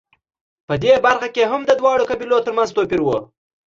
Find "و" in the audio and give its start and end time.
3.03-3.07